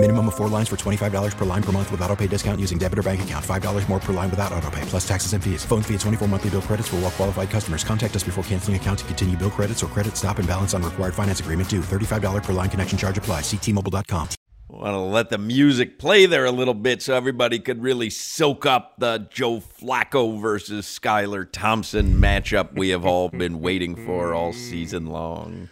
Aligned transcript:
Minimum 0.00 0.28
of 0.28 0.36
four 0.36 0.46
lines 0.48 0.68
for 0.68 0.76
$25 0.76 1.36
per 1.36 1.44
line 1.44 1.62
per 1.62 1.72
month 1.72 1.90
with 1.90 2.00
auto 2.02 2.14
pay 2.14 2.28
discount 2.28 2.60
using 2.60 2.78
debit 2.78 3.00
or 3.00 3.02
bank 3.02 3.20
account. 3.22 3.44
$5 3.44 3.88
more 3.88 3.98
per 3.98 4.12
line 4.12 4.30
without 4.30 4.52
auto 4.52 4.70
pay, 4.70 4.82
plus 4.82 5.06
taxes 5.06 5.32
and 5.32 5.42
fees. 5.42 5.64
Phone 5.64 5.82
fee 5.82 5.94
at 5.94 6.00
24 6.00 6.28
monthly 6.28 6.50
bill 6.50 6.62
credits 6.62 6.86
for 6.86 6.96
all 6.96 7.02
well 7.02 7.10
qualified 7.10 7.50
customers. 7.50 7.82
Contact 7.82 8.14
us 8.14 8.22
before 8.22 8.44
canceling 8.44 8.76
account 8.76 9.00
to 9.00 9.04
continue 9.06 9.36
bill 9.36 9.50
credits 9.50 9.82
or 9.82 9.88
credit 9.88 10.16
stop 10.16 10.38
and 10.38 10.46
balance 10.46 10.72
on 10.72 10.84
required 10.84 11.14
finance 11.14 11.40
agreement 11.40 11.68
due. 11.68 11.80
$35 11.80 12.44
per 12.44 12.52
line 12.52 12.70
connection 12.70 12.96
charge 12.96 13.18
apply. 13.18 13.40
Ctmobile.com. 13.40 14.28
Want 14.68 14.94
to 14.94 14.98
let 14.98 15.30
the 15.30 15.38
music 15.38 15.98
play 15.98 16.26
there 16.26 16.44
a 16.44 16.52
little 16.52 16.74
bit 16.74 17.02
so 17.02 17.14
everybody 17.14 17.58
could 17.58 17.82
really 17.82 18.10
soak 18.10 18.66
up 18.66 18.94
the 18.98 19.26
Joe 19.32 19.60
Flacco 19.60 20.40
versus 20.40 20.86
Skylar 20.86 21.50
Thompson 21.50 22.14
matchup 22.20 22.74
we 22.74 22.90
have 22.90 23.04
all 23.04 23.30
been 23.30 23.60
waiting 23.60 23.96
for 23.96 24.32
all 24.32 24.52
season 24.52 25.06
long. 25.06 25.70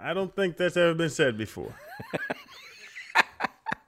I 0.00 0.14
don't 0.14 0.34
think 0.34 0.56
that's 0.56 0.76
ever 0.76 0.94
been 0.94 1.10
said 1.10 1.36
before. 1.36 1.74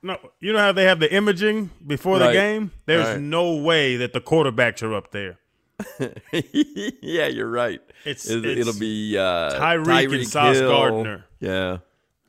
no, 0.04 0.18
you 0.40 0.52
know 0.52 0.58
how 0.60 0.70
they 0.72 0.84
have 0.84 1.00
the 1.00 1.12
imaging 1.12 1.70
before 1.86 2.18
the 2.20 2.30
game? 2.32 2.70
There's 2.86 3.06
Right. 3.08 3.20
no 3.20 3.56
way 3.56 3.96
that 3.96 4.12
the 4.12 4.20
quarterbacks 4.20 4.82
are 4.82 4.94
up 4.94 5.10
there. 5.10 5.38
yeah, 6.32 7.26
you're 7.26 7.50
right. 7.50 7.80
It's- 8.04 8.28
It- 8.28 8.44
it'll 8.44 8.78
be 8.78 9.16
uh, 9.18 9.58
Tyreek 9.58 10.14
and 10.14 10.28
Sauce 10.28 10.56
Hill. 10.58 10.70
Gardner. 10.70 11.24
Yeah. 11.40 11.78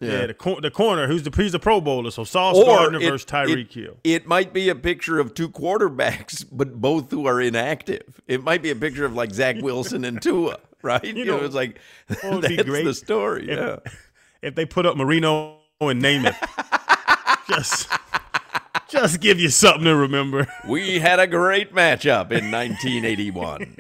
Yeah, 0.02 0.28
the, 0.28 0.34
cor- 0.34 0.62
the 0.62 0.70
corner, 0.70 1.08
who's 1.08 1.24
the 1.24 1.32
he's 1.36 1.54
the 1.54 1.58
Pro 1.60 1.80
Bowler, 1.82 2.12
so 2.12 2.24
Sauce 2.26 2.58
Or 2.58 2.66
Gardner 2.66 3.00
it- 3.00 3.10
versus 3.10 3.26
Tyreek 3.26 3.70
it, 3.70 3.74
Hill. 3.74 3.98
It 4.04 4.28
might 4.28 4.54
be 4.54 4.70
a 4.70 4.76
picture 4.76 5.20
of 5.20 5.34
two 5.34 5.50
quarterbacks, 5.50 6.46
but 6.52 6.80
both 6.82 7.10
who 7.12 7.26
are 7.28 7.42
inactive. 7.42 8.22
It 8.28 8.44
might 8.44 8.62
be 8.62 8.70
a 8.72 8.76
picture 8.76 9.06
of 9.06 9.16
like 9.16 9.32
Zach 9.34 9.56
Wilson 9.62 10.04
and 10.06 10.22
Tua, 10.22 10.60
right? 10.82 11.04
You, 11.04 11.26
know, 11.26 11.38
know, 11.38 11.46
it's 11.46 11.56
like 11.56 11.80
that's 12.08 12.64
great 12.64 12.84
the 12.86 12.94
story. 12.94 13.50
if- 13.50 13.58
yeah. 13.58 13.78
If 14.42 14.54
they 14.54 14.66
put 14.66 14.86
up 14.86 14.96
Marino 14.96 15.58
and 15.80 16.04
Namath, 16.04 16.36
just 17.48 17.88
just 18.88 19.20
give 19.20 19.40
you 19.40 19.50
something 19.50 19.86
to 19.86 19.96
remember. 19.96 20.48
We 20.68 21.00
had 21.00 21.20
a 21.20 21.28
great 21.28 21.74
matchup 21.74 22.32
in 22.32 22.52
1981. 22.52 23.76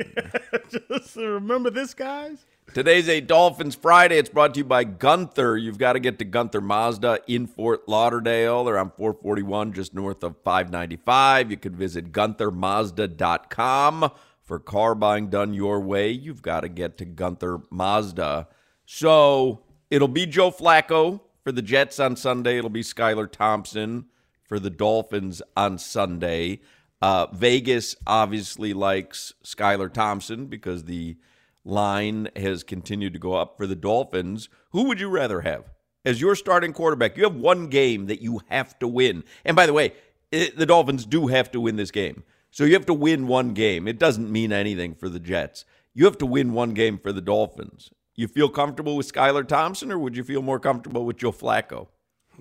just 0.89 1.15
remember 1.15 1.69
this, 1.69 1.93
guys. 1.93 2.45
Today's 2.73 3.07
a 3.07 3.21
Dolphins 3.21 3.75
Friday. 3.75 4.17
It's 4.17 4.29
brought 4.29 4.55
to 4.55 4.59
you 4.59 4.65
by 4.65 4.83
Gunther. 4.83 5.57
You've 5.57 5.77
got 5.77 5.93
to 5.93 5.99
get 5.99 6.19
to 6.19 6.25
Gunther 6.25 6.61
Mazda 6.61 7.19
in 7.27 7.47
Fort 7.47 7.87
Lauderdale. 7.87 8.65
They're 8.65 8.77
on 8.77 8.91
441 8.91 9.73
just 9.73 9.93
north 9.93 10.23
of 10.23 10.35
595. 10.43 11.51
You 11.51 11.57
can 11.57 11.75
visit 11.75 12.11
GuntherMazda.com 12.11 14.11
for 14.43 14.59
car 14.59 14.95
buying 14.95 15.29
done 15.29 15.53
your 15.53 15.79
way. 15.79 16.11
You've 16.11 16.41
got 16.41 16.61
to 16.61 16.69
get 16.69 16.97
to 16.97 17.05
Gunther 17.05 17.61
Mazda. 17.69 18.47
So 18.85 19.61
it'll 19.89 20.07
be 20.07 20.25
Joe 20.25 20.51
Flacco 20.51 21.21
for 21.45 21.51
the 21.51 21.61
Jets 21.61 21.99
on 21.99 22.15
Sunday. 22.15 22.57
It'll 22.57 22.69
be 22.69 22.81
Skylar 22.81 23.31
Thompson 23.31 24.05
for 24.43 24.59
the 24.59 24.71
Dolphins 24.71 25.41
on 25.55 25.77
Sunday. 25.77 26.59
Uh, 27.01 27.27
Vegas 27.31 27.95
obviously 28.07 28.73
likes 28.73 29.33
Skylar 29.43 29.93
Thompson 29.93 30.47
because 30.47 30.85
the 30.85 31.17
line 31.63 32.29
has 32.35 32.63
continued 32.63 33.13
to 33.13 33.19
go 33.19 33.33
up 33.33 33.57
for 33.57 33.67
the 33.67 33.75
Dolphins. 33.75 34.49
Who 34.71 34.85
would 34.85 34.99
you 34.99 35.07
rather 35.07 35.41
have 35.41 35.65
as 36.03 36.19
your 36.19 36.35
starting 36.35 36.73
quarterback? 36.73 37.15
You 37.15 37.23
have 37.23 37.35
one 37.35 37.67
game 37.67 38.07
that 38.07 38.23
you 38.23 38.41
have 38.49 38.77
to 38.79 38.87
win. 38.87 39.23
And 39.45 39.55
by 39.55 39.67
the 39.67 39.73
way, 39.73 39.93
it, 40.31 40.57
the 40.57 40.65
Dolphins 40.65 41.05
do 41.05 41.27
have 41.27 41.51
to 41.51 41.61
win 41.61 41.75
this 41.75 41.91
game. 41.91 42.23
So 42.49 42.63
you 42.63 42.73
have 42.73 42.87
to 42.87 42.93
win 42.93 43.27
one 43.27 43.53
game. 43.53 43.87
It 43.87 43.99
doesn't 43.99 44.31
mean 44.31 44.51
anything 44.51 44.95
for 44.95 45.09
the 45.09 45.19
Jets. 45.19 45.65
You 45.93 46.05
have 46.05 46.17
to 46.19 46.25
win 46.25 46.53
one 46.53 46.73
game 46.73 46.97
for 46.97 47.11
the 47.11 47.21
Dolphins. 47.21 47.91
You 48.15 48.27
feel 48.27 48.49
comfortable 48.49 48.95
with 48.95 49.11
Skylar 49.11 49.47
Thompson, 49.47 49.91
or 49.91 49.99
would 49.99 50.15
you 50.15 50.23
feel 50.23 50.41
more 50.41 50.59
comfortable 50.59 51.05
with 51.05 51.17
Joe 51.17 51.31
Flacco? 51.31 51.87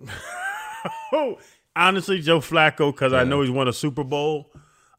Oh, 1.12 1.38
honestly, 1.74 2.20
Joe 2.20 2.40
Flacco, 2.40 2.92
because 2.92 3.14
I 3.14 3.24
know 3.24 3.40
he's 3.40 3.50
won 3.50 3.68
a 3.68 3.72
Super 3.72 4.04
Bowl. 4.04 4.52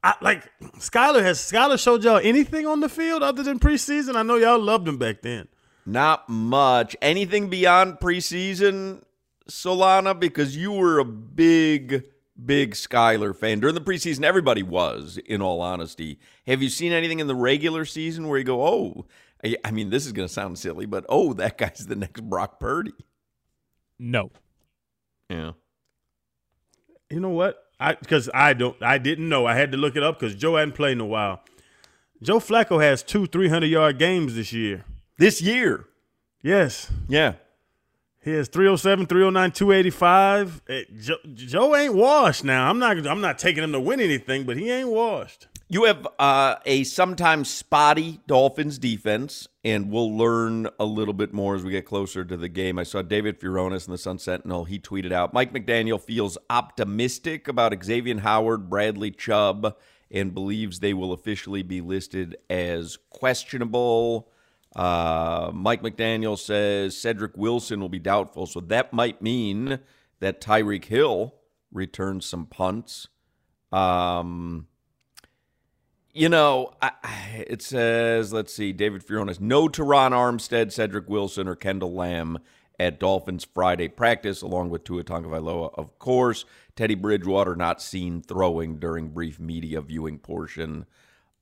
I, 0.03 0.16
like 0.22 0.50
Skylar 0.78 1.22
has 1.22 1.40
Skylar 1.40 1.78
showed 1.78 2.03
y'all 2.03 2.19
anything 2.24 2.66
on 2.66 2.80
the 2.80 2.90
field 2.90 3.24
other 3.24 3.44
than 3.44 3.59
preseason. 3.59 4.16
I 4.16 4.24
know 4.24 4.35
y'all 4.35 4.59
loved 4.59 4.88
him 4.88 4.97
back 4.97 5.22
then. 5.22 5.47
Not 5.85 6.28
much. 6.28 6.96
Anything 7.02 7.50
beyond 7.50 8.00
preseason, 8.00 9.03
Solana? 9.50 10.19
Because 10.19 10.58
you 10.58 10.72
were 10.72 11.00
a 11.00 11.06
big, 11.06 12.03
big 12.44 12.74
Skylar 12.74 13.35
fan. 13.35 13.59
During 13.59 13.75
the 13.75 13.81
preseason, 13.81 14.24
everybody 14.24 14.64
was, 14.64 15.18
in 15.25 15.41
all 15.41 15.62
honesty. 15.62 16.19
Have 16.47 16.62
you 16.64 16.69
seen 16.69 16.91
anything 16.91 17.19
in 17.19 17.28
the 17.28 17.35
regular 17.35 17.85
season 17.85 18.28
where 18.28 18.40
you 18.40 18.44
go, 18.44 18.66
oh, 18.66 19.06
I, 19.44 19.57
I 19.63 19.72
mean, 19.72 19.90
this 19.90 20.06
is 20.06 20.12
going 20.12 20.28
to 20.28 20.34
sound 20.34 20.57
silly, 20.57 20.85
but 20.85 21.06
oh, 21.09 21.34
that 21.34 21.57
guy's 21.57 21.85
the 21.85 21.96
next 21.96 22.22
Brock 22.22 22.59
Purdy? 22.59 22.94
No. 24.00 24.31
Yeah. 25.29 25.51
You 27.09 27.19
know 27.19 27.29
what? 27.29 27.62
I 27.79 27.96
because 27.96 28.29
I 28.34 28.53
don't 28.53 28.81
I 28.81 28.97
didn't 28.97 29.28
know. 29.28 29.46
I 29.46 29.56
had 29.56 29.72
to 29.73 29.78
look 29.78 29.96
it 29.96 30.03
up 30.03 30.19
because 30.19 30.35
Joe 30.35 30.56
hadn't 30.56 30.75
played 30.75 30.94
in 30.94 31.01
a 31.01 31.06
while. 31.06 31.41
Joe 32.22 32.40
Flacco 32.40 32.81
has 32.81 33.03
two 33.03 33.28
300 33.28 33.66
yard 33.68 34.00
games 34.00 34.35
this 34.35 34.53
year. 34.53 34.85
This 35.18 35.41
year. 35.41 35.85
Yes. 36.41 36.91
Yeah. 37.07 37.35
He 38.22 38.31
has 38.31 38.47
307, 38.47 39.06
309, 39.06 39.52
285. 39.52 40.62
Eh, 40.67 40.81
Joe, 41.00 41.16
Joe 41.35 41.75
ain't 41.75 41.94
washed 41.94 42.44
now. 42.44 42.69
I'm 42.69 42.79
not 42.79 43.06
I'm 43.06 43.22
not 43.22 43.38
taking 43.38 43.63
him 43.63 43.72
to 43.73 43.79
win 43.79 44.00
anything, 44.00 44.46
but 44.46 44.57
he 44.57 44.72
ain't 44.72 44.90
washed. 44.90 45.47
You 45.75 45.84
have 45.84 46.08
uh, 46.18 46.56
a 46.66 46.86
sometimes 46.86 47.50
spotty 47.50 48.22
Dolphins 48.28 48.80
defense, 48.80 49.50
and 49.62 49.91
we'll 49.91 50.18
learn 50.18 50.69
a 50.80 50.86
little 50.86 51.13
bit 51.13 51.34
more 51.34 51.53
as 51.53 51.66
we 51.66 51.72
get 51.72 51.86
closer 51.86 52.24
to 52.24 52.38
the 52.38 52.47
game. 52.47 52.80
I 52.80 52.84
saw 52.84 53.02
David 53.02 53.41
Furones 53.41 53.85
in 53.85 53.91
the 53.91 53.97
Sun 53.97 54.19
Sentinel. 54.19 54.64
He 54.64 54.80
tweeted 54.80 55.12
out 55.12 55.34
Mike 55.34 55.52
McDaniel 55.52 56.00
feels 56.00 56.38
optimistic 56.50 57.50
about 57.50 57.75
Xavier 57.84 58.19
Howard, 58.19 58.69
Bradley 58.69 59.12
Chubb, 59.12 59.75
and 60.09 60.34
believes 60.34 60.80
they 60.80 60.94
will 60.94 61.12
officially 61.12 61.62
be 61.62 61.81
listed 61.81 62.38
as 62.50 62.97
questionable. 63.09 64.30
Uh, 64.78 65.52
Mike 65.53 65.81
McDaniel 65.81 66.40
says 66.40 66.97
Cedric 66.97 67.35
Wilson 67.35 67.81
will 67.81 67.90
be 67.90 68.00
doubtful, 68.00 68.46
so 68.46 68.62
that 68.62 68.94
might 68.94 69.22
mean 69.22 69.80
that 70.22 70.40
Tyreek 70.40 70.85
Hill 70.85 71.35
returns 71.74 72.25
some 72.25 72.46
punts. 72.46 73.09
Um, 73.74 74.68
you 76.16 76.30
know, 76.30 76.72
I, 76.81 76.92
it 77.48 77.62
says, 77.62 78.31
let's 78.31 78.53
see, 78.53 78.72
David 78.72 79.06
Furones, 79.06 79.42
no 79.42 79.68
Terron 79.68 80.12
Armstead, 80.12 80.72
Cedric 80.72 81.09
Wilson, 81.09 81.48
or 81.48 81.56
Kendall 81.56 81.94
Lamm 81.94 82.40
at 82.80 83.00
Dolphins 83.02 83.46
Friday 83.53 83.90
practice, 83.90 84.42
along 84.42 84.70
with 84.70 84.86
Tua 84.86 85.03
Tagovailoa, 85.03 85.78
of 85.78 86.00
course. 86.00 86.46
Teddy 86.78 86.96
Bridgewater 86.96 87.56
not 87.56 87.81
seen 87.81 88.22
throwing 88.22 88.80
during 88.80 89.09
brief 89.09 89.42
media 89.42 89.81
viewing 89.81 90.18
portion 90.18 90.86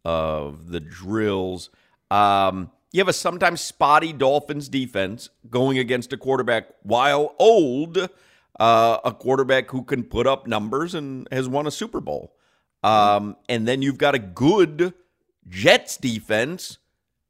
of 0.03 0.69
the 0.69 0.79
drills. 0.79 1.69
Um, 2.09 2.71
you 2.91 2.99
have 2.99 3.07
a 3.07 3.13
sometimes 3.13 3.61
spotty 3.61 4.11
Dolphins 4.11 4.69
defense 4.69 5.29
going 5.51 5.77
against 5.77 6.13
a 6.13 6.17
quarterback, 6.17 6.69
while 6.81 7.35
old, 7.37 8.09
uh, 8.59 8.97
a 9.05 9.11
quarterback 9.11 9.69
who 9.69 9.83
can 9.83 10.03
put 10.03 10.25
up 10.25 10.47
numbers 10.47 10.95
and 10.95 11.27
has 11.31 11.47
won 11.47 11.67
a 11.67 11.71
Super 11.71 11.99
Bowl. 11.99 12.35
Um, 12.83 13.37
and 13.47 13.67
then 13.67 13.81
you've 13.81 13.97
got 13.97 14.15
a 14.15 14.19
good 14.19 14.93
Jets 15.47 15.97
defense 15.97 16.77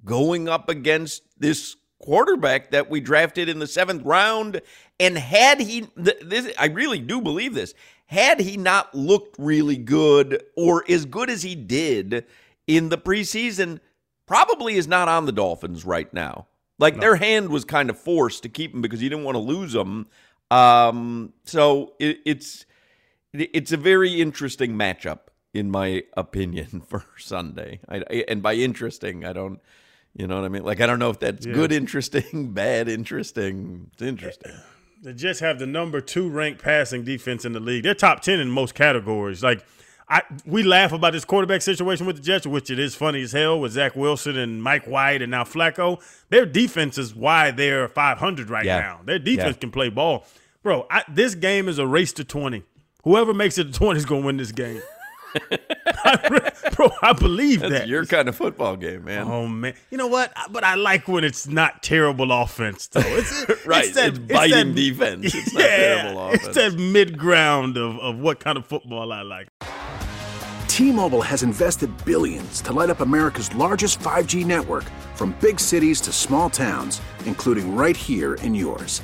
going 0.03 0.50
up 0.50 0.69
against 0.69 1.24
this 1.38 1.75
quarterback 2.00 2.72
that 2.72 2.90
we 2.90 3.00
drafted 3.00 3.47
in 3.47 3.59
the 3.59 3.68
seventh 3.68 4.03
round. 4.03 4.62
And 5.00 5.18
had 5.18 5.62
he, 5.62 5.81
th- 5.81 6.19
this, 6.22 6.52
I 6.58 6.68
really 6.68 7.00
do 7.00 7.22
believe 7.22 7.54
this, 7.54 7.74
had 8.07 8.39
he 8.39 8.57
not 8.57 8.94
looked 8.94 9.36
really 9.39 9.78
good 9.78 10.44
or 10.57 10.83
as 10.89 11.06
good 11.06 11.30
as 11.30 11.44
he 11.44 11.56
did 11.56 12.25
in 12.68 12.89
the 12.89 12.98
preseason, 12.98 13.80
probably 14.25 14.75
is 14.75 14.88
not 14.88 15.07
on 15.07 15.25
the 15.25 15.31
Dolphins 15.31 15.86
right 15.86 16.12
now. 16.13 16.48
Like 16.80 17.00
their 17.00 17.16
hand 17.16 17.50
was 17.50 17.63
kind 17.63 17.89
of 17.89 17.98
forced 17.98 18.44
to 18.44 18.50
keep 18.50 18.74
him 18.74 18.81
because 18.81 19.01
you 19.01 19.10
didn't 19.10 19.24
want 19.24 19.36
to 19.36 19.39
lose 19.39 19.74
him. 19.74 20.07
Um, 20.51 21.33
so 21.45 21.94
it, 22.00 22.19
it's 22.25 22.66
it's 23.31 23.72
a 23.72 23.78
very 23.78 24.22
interesting 24.22 24.74
matchup 24.74 25.19
in 25.54 25.70
my 25.72 26.04
opinion 26.18 26.82
for 26.88 27.06
Sunday. 27.18 27.80
I, 27.88 27.98
I- 28.10 28.26
and 28.28 28.42
by 28.42 28.54
interesting, 28.56 29.24
I 29.26 29.34
don't, 29.34 29.60
you 30.16 30.28
know 30.28 30.36
what 30.38 30.46
I 30.46 30.50
mean. 30.50 30.64
Like 30.64 30.82
I 30.82 30.88
don't 30.88 31.00
know 31.00 31.10
if 31.10 31.20
that's 31.20 31.46
Yeah. 31.46 31.54
good, 31.54 31.72
interesting, 31.72 32.52
bad, 32.54 32.88
interesting. 32.90 33.90
It's 33.94 34.02
interesting. 34.02 34.54
The 35.02 35.14
Jets 35.14 35.40
have 35.42 35.60
the 35.60 35.66
number 35.68 36.00
two 36.00 36.30
ranked 36.30 36.62
passing 36.62 37.04
defense 37.04 37.44
in 37.46 37.52
the 37.54 37.60
league. 37.60 37.84
They're 37.84 37.94
top 37.94 38.22
ten 38.22 38.40
in 38.40 38.50
most 38.50 38.74
categories. 38.74 39.44
Like 39.44 39.66
I, 40.10 40.22
we 40.46 40.64
laugh 40.64 40.92
about 40.92 41.14
this 41.14 41.26
quarterback 41.26 41.62
situation 41.62 42.06
with 42.06 42.18
the 42.18 42.22
Jets, 42.22 42.46
which 42.48 42.70
it 42.70 42.78
is 42.80 42.94
funny 42.96 43.22
as 43.24 43.32
hell 43.32 43.60
with 43.60 43.72
Zach 43.74 43.96
Wilson 43.96 44.38
and 44.38 44.62
Mike 44.64 44.86
White 44.86 45.22
and 45.22 45.32
now 45.32 45.44
Flacco. 45.44 46.02
Their 46.30 46.46
defense 46.46 46.98
is 46.98 47.14
why 47.16 47.52
they're 47.52 47.88
500 47.88 48.50
right 48.50 48.66
Yeah. 48.66 48.80
now. 48.80 49.00
Their 49.04 49.20
defense 49.20 49.56
Yeah. 49.58 49.60
can 49.62 49.72
play 49.72 49.90
ball. 49.90 50.26
bro, 50.62 50.86
I, 50.90 51.04
this 51.10 51.36
game 51.36 51.68
is 51.68 51.80
a 51.80 51.88
race 51.88 52.14
to 52.14 52.24
20. 52.24 52.64
Whoever 53.04 53.34
makes 53.34 53.58
it 53.58 53.66
to 53.66 53.72
20 53.74 53.98
is 53.98 54.06
going 54.06 54.22
to 54.22 54.26
win 54.28 54.38
this 54.38 54.54
game. 54.54 54.82
bro, 56.75 56.91
I 57.01 57.13
believe 57.13 57.62
That's 57.62 57.74
that. 57.74 57.88
your 57.88 58.06
kind 58.06 58.27
of 58.30 58.35
football 58.35 58.75
game, 58.75 59.06
man. 59.06 59.27
Oh 59.27 59.47
man, 59.47 59.74
you 59.89 59.97
know 59.97 60.07
what? 60.07 60.33
But 60.51 60.63
I 60.63 60.75
like 60.75 61.07
when 61.07 61.24
it's 61.24 61.47
not 61.47 61.83
terrible 61.83 62.31
offense, 62.31 62.88
though. 62.88 63.01
It's, 63.03 63.45
right, 63.65 63.85
it's, 63.85 63.95
that, 63.95 64.09
it's 64.09 64.19
biting 64.19 64.69
that, 64.69 64.75
defense. 64.75 65.33
It's 65.33 65.53
yeah, 65.53 65.59
not 65.59 65.68
terrible 65.68 66.21
offense. 66.27 66.45
It's 66.47 66.56
that 66.56 66.74
mid 66.74 67.18
ground 67.18 67.77
of, 67.77 67.97
of 68.00 68.19
what 68.19 68.39
kind 68.39 68.57
of 68.57 68.65
football 68.65 69.12
I 69.12 69.21
like. 69.21 69.50
T-Mobile 70.68 71.21
has 71.21 71.44
invested 71.44 71.91
billions 72.03 72.59
to 72.62 72.74
light 72.74 72.89
up 72.89 73.01
America's 73.01 73.53
largest 73.53 74.00
5G 74.00 74.44
network 74.44 74.85
from 75.13 75.35
big 75.39 75.59
cities 75.59 76.01
to 76.01 76.12
small 76.12 76.50
towns, 76.50 77.00
including 77.25 77.75
right 77.75 77.95
here 77.95 78.35
in 78.35 78.56
yours. 78.56 79.03